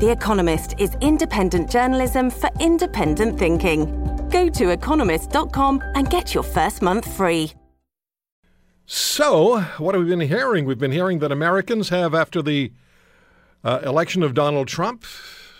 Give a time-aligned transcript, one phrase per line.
[0.00, 3.84] The Economist is independent journalism for independent thinking.
[4.30, 7.52] Go to economist.com and get your first month free.
[8.86, 10.64] So, what have we been hearing?
[10.64, 12.72] We've been hearing that Americans have, after the
[13.62, 15.04] uh, election of Donald Trump,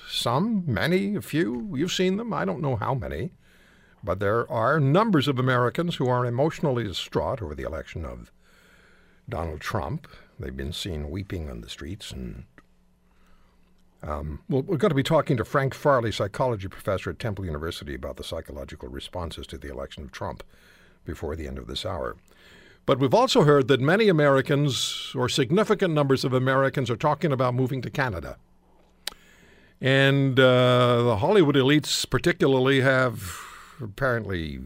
[0.09, 3.33] some, many, a few, you've seen them, I don't know how many,
[4.03, 8.33] but there are numbers of Americans who are emotionally distraught over the election of
[9.29, 10.09] Donald Trump.
[10.39, 12.45] They've been seen weeping on the streets and
[14.03, 17.95] um, well, we're going to be talking to Frank Farley, psychology professor at Temple University,
[17.95, 20.43] about the psychological responses to the election of Trump
[21.05, 22.17] before the end of this hour.
[22.87, 27.55] But we've also heard that many Americans, or significant numbers of Americans, are talking about
[27.55, 28.39] moving to Canada.
[29.83, 33.39] And uh, the Hollywood elites, particularly, have
[33.83, 34.61] apparently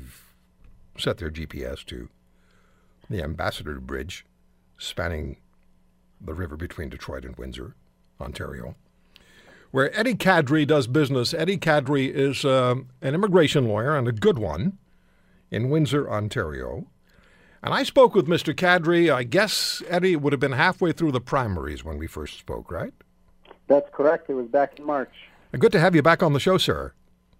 [0.96, 2.08] set their GPS to
[3.10, 4.24] the Ambassador Bridge
[4.78, 5.38] spanning
[6.20, 7.74] the river between Detroit and Windsor,
[8.20, 8.76] Ontario
[9.74, 11.34] where Eddie Kadri does business.
[11.34, 14.78] Eddie Kadri is uh, an immigration lawyer and a good one
[15.50, 16.86] in Windsor, Ontario.
[17.60, 18.54] And I spoke with Mr.
[18.54, 19.12] Kadri.
[19.12, 22.94] I guess, Eddie, would have been halfway through the primaries when we first spoke, right?
[23.66, 24.30] That's correct.
[24.30, 25.12] It was back in March.
[25.58, 26.92] Good to have you back on the show, sir.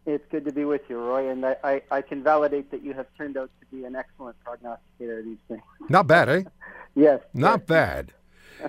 [0.05, 2.95] It's good to be with you, Roy, and I, I, I can validate that you
[2.95, 5.63] have turned out to be an excellent prognosticator of these things.
[5.89, 6.43] Not bad, eh?
[6.97, 7.21] yes.
[7.33, 7.69] Not yes.
[7.69, 8.13] bad.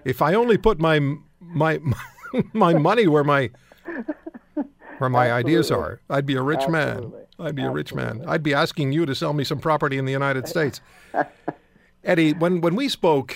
[0.06, 1.00] if I only put my
[1.40, 1.98] my my
[2.54, 3.50] money where my
[4.98, 6.00] where my ideas are.
[6.10, 7.12] I'd be a rich Absolutely.
[7.12, 7.26] man.
[7.40, 7.66] I'd be Absolutely.
[7.66, 8.24] a rich man.
[8.28, 10.82] I'd be asking you to sell me some property in the United States.
[12.04, 13.36] Eddie, when when we spoke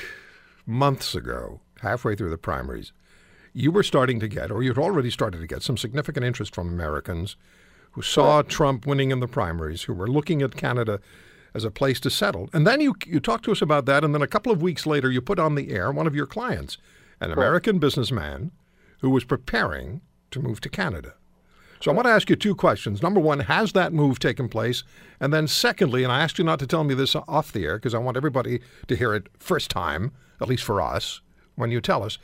[0.65, 2.91] months ago, halfway through the primaries,
[3.53, 6.69] you were starting to get, or you'd already started to get, some significant interest from
[6.69, 7.35] Americans
[7.91, 10.99] who saw Trump winning in the primaries, who were looking at Canada
[11.55, 12.49] as a place to settle.
[12.53, 14.85] And then you you talked to us about that, and then a couple of weeks
[14.85, 16.77] later, you put on the air one of your clients,
[17.19, 18.51] an American businessman
[18.99, 20.01] who was preparing
[20.31, 21.13] to move to Canada.
[21.81, 23.01] So I want to ask you two questions.
[23.01, 24.83] Number one, has that move taken place?
[25.21, 27.77] And then secondly, and I asked you not to tell me this off the air
[27.77, 30.11] because I want everybody to hear it first time,
[30.41, 31.21] at least for us,
[31.55, 32.17] when you tell us.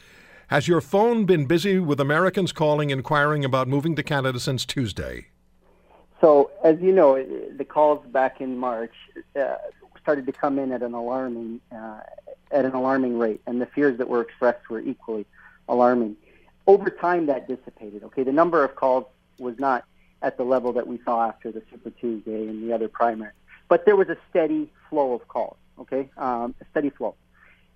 [0.47, 5.27] Has your phone been busy with Americans calling, inquiring about moving to Canada since Tuesday?
[6.19, 7.23] So, as you know,
[7.55, 8.93] the calls back in March
[9.39, 9.55] uh,
[10.01, 12.01] started to come in at an alarming uh,
[12.51, 15.25] at an alarming rate, and the fears that were expressed were equally
[15.67, 16.15] alarming.
[16.67, 18.03] Over time, that dissipated.
[18.03, 19.05] Okay, the number of calls
[19.37, 19.85] was not
[20.21, 23.33] at the level that we saw after the Super Tuesday and the other primary,
[23.67, 25.57] but there was a steady flow of calls.
[25.79, 27.15] Okay, um, a steady flow.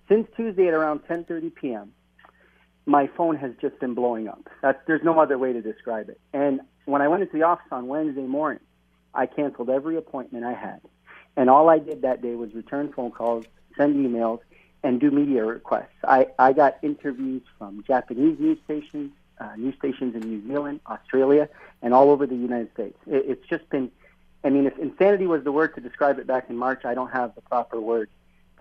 [0.07, 1.93] Since Tuesday at around 10:30 p.m.,
[2.85, 4.49] my phone has just been blowing up.
[4.61, 6.19] That's, there's no other way to describe it.
[6.33, 8.63] And when I went into the office on Wednesday morning,
[9.13, 10.81] I canceled every appointment I had.
[11.37, 13.45] And all I did that day was return phone calls,
[13.77, 14.39] send emails,
[14.83, 15.87] and do media requests.
[16.03, 21.49] I, I got interviews from Japanese news stations, uh, news stations in New Zealand, Australia,
[21.81, 22.97] and all over the United States.
[23.07, 23.91] It, it's just been,
[24.43, 27.11] I mean, if insanity was the word to describe it back in March, I don't
[27.11, 28.09] have the proper word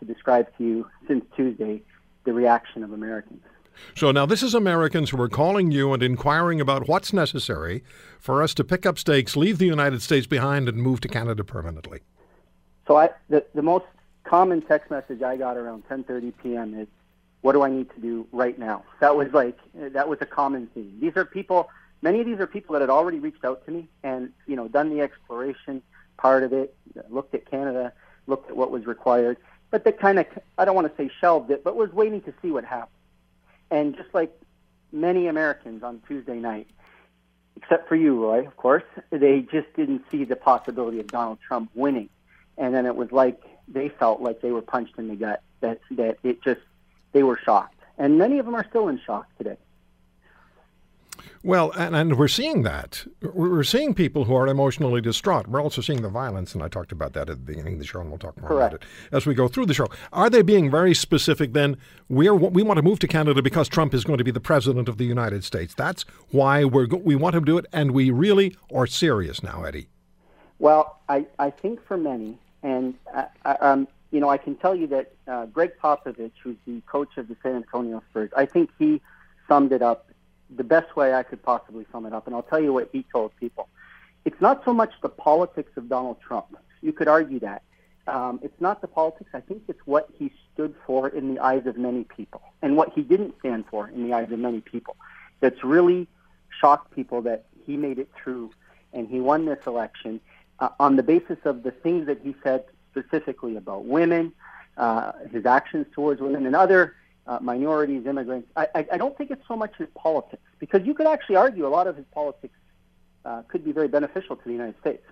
[0.01, 1.83] to describe to you since Tuesday
[2.25, 3.43] the reaction of Americans.
[3.95, 7.85] So now this is Americans who are calling you and inquiring about what's necessary
[8.19, 11.45] for us to pick up stakes, leave the United States behind, and move to Canada
[11.45, 12.00] permanently.
[12.89, 13.85] So I, the, the most
[14.28, 16.75] common text message I got around 10:30 p.m.
[16.78, 16.89] is,
[17.41, 20.69] "What do I need to do right now?" That was like that was a common
[20.75, 20.99] theme.
[21.00, 21.71] These are people.
[22.03, 24.69] Many of these are people that had already reached out to me and you know
[24.69, 25.83] done the exploration
[26.17, 26.77] part of it,
[27.09, 27.93] looked at Canada,
[28.27, 29.38] looked at what was required,
[29.71, 30.27] but they kind of
[30.59, 32.93] I don't want to say shelved it, but was waiting to see what happened.
[33.71, 34.33] And just like
[34.93, 36.69] many Americans on Tuesday night,
[37.56, 41.70] except for you, Roy, of course, they just didn't see the possibility of Donald Trump
[41.75, 42.08] winning.
[42.56, 45.43] And then it was like they felt like they were punched in the gut.
[45.61, 46.61] That that it just
[47.12, 49.56] they were shocked, and many of them are still in shock today.
[51.44, 53.06] Well, and, and we're seeing that.
[53.23, 55.47] We're seeing people who are emotionally distraught.
[55.47, 57.87] We're also seeing the violence, and I talked about that at the beginning of the
[57.87, 58.75] show, and we'll talk more Correct.
[58.75, 59.87] about it as we go through the show.
[60.12, 61.76] Are they being very specific then?
[62.09, 64.88] We're, we want to move to Canada because Trump is going to be the president
[64.88, 65.75] of the United States.
[65.75, 69.41] That's why we're, go- we want him to do it, and we really are serious
[69.43, 69.88] now, Eddie.
[70.59, 74.75] Well, I, I think for many, and I, I, um, you know, I can tell
[74.75, 78.70] you that uh, Gregg Popovich, who's the coach of the San Antonio Spurs, I think
[78.78, 79.00] he
[79.46, 80.10] summed it up
[80.50, 83.05] the best way I could possibly sum it up, and I'll tell you what he
[83.12, 83.69] told people.
[84.25, 86.56] It's not so much the politics of Donald Trump.
[86.81, 87.62] You could argue that.
[88.06, 89.31] Um, it's not the politics.
[89.34, 92.93] I think it's what he stood for in the eyes of many people and what
[92.94, 94.96] he didn't stand for in the eyes of many people.
[95.40, 96.08] That's really
[96.58, 98.50] shocked people that he made it through
[98.94, 100.20] and he won this election
[100.60, 104.32] uh, on the basis of the things that he said specifically about women,
[104.76, 106.94] uh, his actions towards women, and other
[107.26, 108.49] uh, minorities, immigrants.
[108.56, 111.66] I, I, I don't think it's so much his politics because you could actually argue
[111.66, 112.55] a lot of his politics
[113.25, 115.05] uh, could be very beneficial to the United States.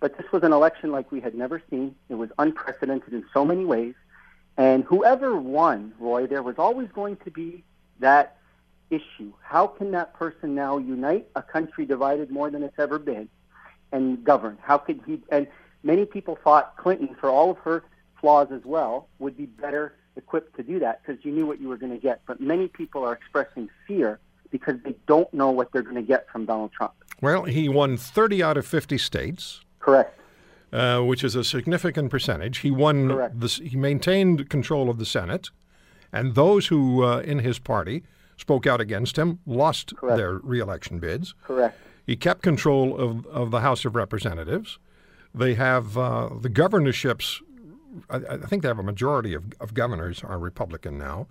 [0.00, 1.94] But this was an election like we had never seen.
[2.08, 3.94] It was unprecedented in so many ways.
[4.56, 7.64] And whoever won, Roy, there was always going to be
[8.00, 8.36] that
[8.90, 9.32] issue.
[9.40, 13.28] How can that person now unite a country divided more than it's ever been
[13.92, 14.58] and govern?
[14.60, 15.20] How could he?
[15.30, 15.46] And
[15.82, 17.84] many people thought Clinton, for all of her
[18.20, 21.68] flaws as well, would be better equipped to do that because you knew what you
[21.68, 22.22] were going to get.
[22.26, 24.20] But many people are expressing fear
[24.50, 26.92] because they don't know what they're going to get from Donald Trump.
[27.20, 29.60] Well, he won 30 out of 50 states.
[29.80, 30.18] Correct.
[30.72, 32.58] Uh, which is a significant percentage.
[32.58, 33.06] He won.
[33.06, 35.50] The, he maintained control of the Senate,
[36.12, 38.02] and those who uh, in his party
[38.36, 40.16] spoke out against him lost Correct.
[40.16, 41.34] their reelection bids.
[41.44, 41.78] Correct.
[42.06, 44.78] He kept control of, of the House of Representatives.
[45.34, 47.40] They have uh, the governorships
[48.10, 51.26] I, I think they have a majority of, of governors are Republican now.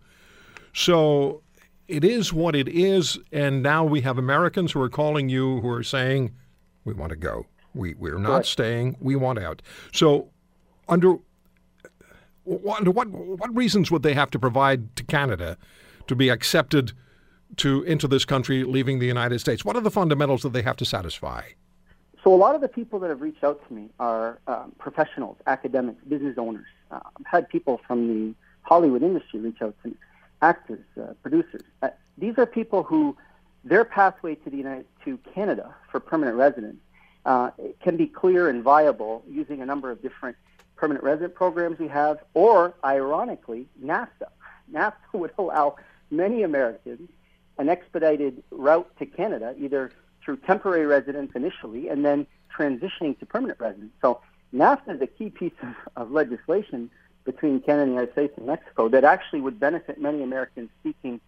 [0.74, 1.42] So
[1.88, 5.70] it is what it is, and now we have Americans who are calling you who
[5.70, 6.32] are saying,
[6.86, 7.46] "We want to go.
[7.74, 8.46] We we're not right.
[8.46, 8.98] staying.
[9.00, 9.62] We want out."
[9.92, 10.30] So,
[10.88, 11.18] under
[12.78, 15.58] under what what reasons would they have to provide to Canada
[16.08, 16.94] to be accepted
[17.58, 19.64] to into this country, leaving the United States?
[19.64, 21.44] What are the fundamentals that they have to satisfy?
[22.24, 25.38] So a lot of the people that have reached out to me are um, professionals,
[25.46, 26.68] academics, business owners.
[26.90, 29.96] Uh, I've had people from the Hollywood industry reach out to me,
[30.42, 31.64] actors, uh, producers.
[31.82, 33.18] Uh, these are people who
[33.66, 36.78] their pathway to the United to Canada for permanent residence
[37.26, 37.52] uh,
[37.82, 40.36] can be clear and viable using a number of different
[40.76, 44.28] permanent resident programs we have, or ironically, NAFTA.
[44.74, 45.76] NAFTA would allow
[46.12, 47.10] many Americans
[47.58, 49.92] an expedited route to Canada, either
[50.24, 52.26] through temporary residence initially and then
[52.58, 53.92] transitioning to permanent residence.
[54.02, 54.22] So
[54.54, 56.90] NAFTA is a key piece of, of legislation
[57.26, 61.20] between Canada the United States and Mexico that actually would benefit many Americans seeking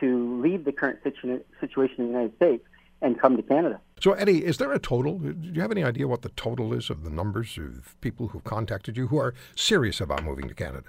[0.00, 2.64] to leave the current situ- situation in the United States
[3.00, 3.80] and come to Canada.
[4.00, 5.18] So, Eddie, is there a total?
[5.18, 8.44] Do you have any idea what the total is of the numbers of people who've
[8.44, 10.88] contacted you who are serious about moving to Canada?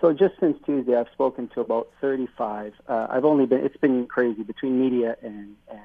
[0.00, 2.72] So, just since Tuesday, I've spoken to about 35.
[2.88, 5.80] Uh, I've only been, it's been crazy between media and, and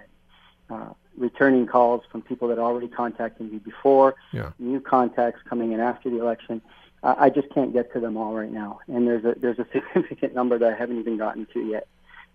[0.70, 4.52] uh, returning calls from people that already contacted me before, yeah.
[4.58, 6.62] new contacts coming in after the election.
[7.04, 9.66] Uh, I just can't get to them all right now, and there's a there's a
[9.74, 11.88] significant number that I haven't even gotten to yet.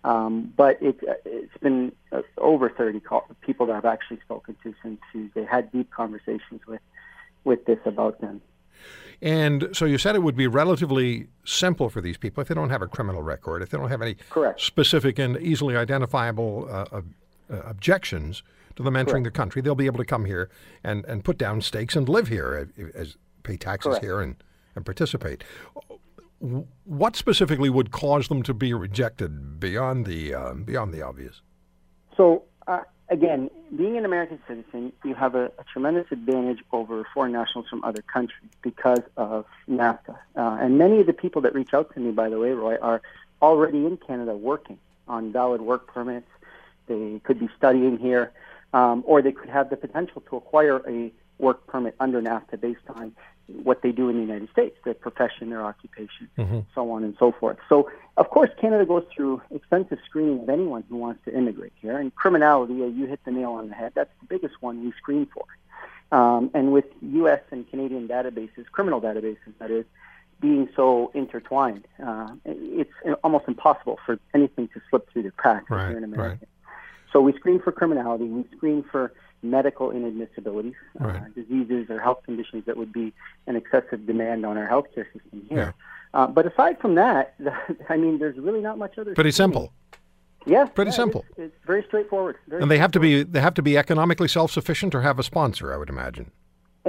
[0.03, 4.73] Um, but it, it's been uh, over 30 call, people that I've actually spoken to
[4.81, 6.81] since Tuesday, had deep conversations with
[7.43, 8.41] with this about them.
[9.21, 12.71] And so you said it would be relatively simple for these people if they don't
[12.71, 14.59] have a criminal record, if they don't have any Correct.
[14.59, 17.01] specific and easily identifiable uh, uh,
[17.65, 18.41] objections
[18.75, 19.35] to them entering Correct.
[19.35, 20.49] the country, they'll be able to come here
[20.83, 24.05] and, and put down stakes and live here, as pay taxes Correct.
[24.05, 24.35] here and,
[24.75, 25.43] and participate.
[26.85, 31.41] What specifically would cause them to be rejected beyond the uh, beyond the obvious?
[32.17, 32.79] So uh,
[33.11, 37.83] again, being an American citizen, you have a, a, tremendous advantage over foreign nationals from
[37.83, 40.17] other countries because of NAFTA.
[40.35, 42.77] Uh, and many of the people that reach out to me, by the way, Roy,
[42.77, 43.01] are
[43.41, 46.27] already in Canada working on valid work permits
[46.87, 48.31] they could be studying here,
[48.73, 52.87] um, or they could have the potential to acquire a work permit under NAFTA based
[52.95, 53.13] on
[53.63, 56.59] what they do in the United States, their profession, their occupation, mm-hmm.
[56.73, 57.57] so on and so forth.
[57.67, 61.97] So, of course, Canada goes through extensive screening of anyone who wants to immigrate here.
[61.97, 63.91] And criminality, uh, you hit the nail on the head.
[63.95, 65.45] That's the biggest one we screen for.
[66.17, 67.41] Um, and with U.S.
[67.51, 69.85] and Canadian databases, criminal databases, that is,
[70.39, 72.91] being so intertwined, uh, it's
[73.23, 76.39] almost impossible for anything to slip through the cracks right, here in America.
[76.41, 76.73] Right.
[77.13, 81.21] So we screen for criminality, we screen for medical inadmissibilities, uh, right.
[81.21, 83.13] uh, diseases or health conditions that would be
[83.47, 85.73] an excessive demand on our healthcare system here.
[86.13, 86.19] Yeah.
[86.19, 87.35] Uh, but aside from that,
[87.89, 89.13] I mean, there's really not much other.
[89.13, 89.71] Pretty simple.
[90.45, 91.25] Yeah, pretty yeah, simple.
[91.31, 92.35] It's, it's very straightforward.
[92.47, 95.19] Very and they have to be they have to be economically self sufficient or have
[95.19, 95.71] a sponsor.
[95.71, 96.31] I would imagine.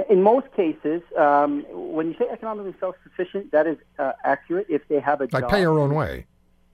[0.09, 4.65] In most cases, um, when you say economically self sufficient, that is uh, accurate.
[4.69, 6.25] If they have a like pay your own way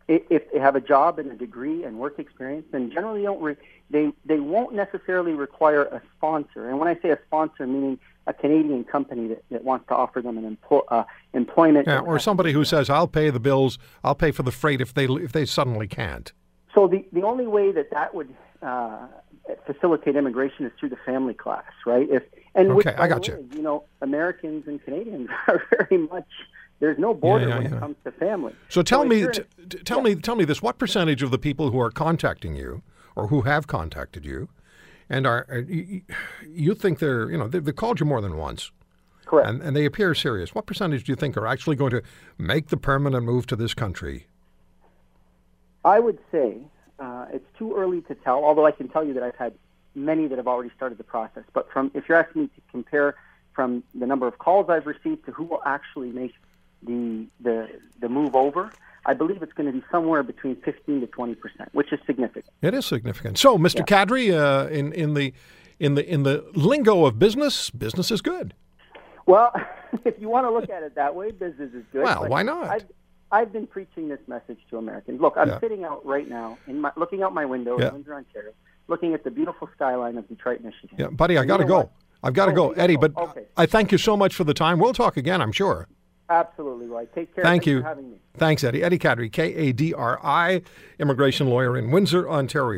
[0.09, 3.55] if they have a job and a degree and work experience, then generally don't re-
[3.91, 6.67] they they won't necessarily require a sponsor.
[6.67, 10.21] And when I say a sponsor, meaning a Canadian company that, that wants to offer
[10.21, 11.87] them an empl- uh, employment.
[11.87, 14.93] Yeah, or somebody who says, "I'll pay the bills, I'll pay for the freight if
[14.93, 16.33] they if they suddenly can't."
[16.73, 19.07] So the, the only way that that would uh,
[19.65, 22.07] facilitate immigration is through the family class, right?
[22.09, 22.23] If
[22.55, 23.47] and Okay, by I got you.
[23.53, 26.27] You know, Americans and Canadians are very much
[26.79, 27.77] there's no border yeah, when yeah.
[27.77, 28.53] it comes to family.
[28.69, 31.38] So tell if me, t- t- tell me, tell me this: What percentage of the
[31.38, 32.81] people who are contacting you,
[33.15, 34.50] or who have contacted you,
[35.09, 36.01] and are are- you,
[36.48, 38.71] you think they're, you know, they, they've called you more than once,
[39.25, 39.50] correct.
[39.50, 40.55] and, and they appear serious?
[40.55, 42.01] What percentage do you think are actually going to
[42.38, 44.27] make the permanent move to this country?
[45.83, 46.57] I would say
[47.00, 48.43] uh, it's too early to tell.
[48.43, 49.53] Although I can tell you that I've had
[49.95, 51.43] many that have already started the process.
[51.53, 53.15] But from if you're asking me to compare
[53.53, 56.33] from the number of calls I've received to who will actually make
[56.83, 57.67] the the
[58.00, 58.71] the move over,
[59.05, 62.45] I believe it's going to be somewhere between 15 to 20 percent, which is significant.
[62.62, 63.38] It is significant.
[63.38, 63.86] So, Mr.
[63.86, 65.33] Kadri, uh, in in the
[65.79, 68.53] in the in the lingo of business, business is good.
[69.25, 69.51] Well,
[70.05, 72.03] if you want to look at it that way, business is good.
[72.03, 72.67] Well, why not?
[72.67, 72.86] I've,
[73.31, 75.21] I've been preaching this message to Americans.
[75.21, 75.59] Look, I'm Yeah.
[75.59, 77.89] sitting out right now, in my, looking out my window Yeah.
[77.89, 78.51] in Windsor, Ontario,
[78.88, 80.95] looking at the beautiful skyline of Detroit, Michigan.
[80.98, 81.77] Yeah, buddy, I got to you know go.
[81.81, 81.91] what?
[82.24, 82.95] I've got to Oh, go, Eddie.
[82.98, 83.45] But Okay.
[83.55, 84.79] I thank you so much for the time.
[84.79, 85.88] We'll talk again, I'm sure.
[86.29, 87.13] Absolutely, right.
[87.13, 87.43] Take care.
[87.43, 87.81] Thank Thanks you.
[87.81, 88.17] for having me.
[88.38, 88.83] Thanks, Eddie.
[88.83, 90.62] Eddie Kadri, K A D R I,
[91.00, 92.77] immigration lawyer in Windsor, Ontario.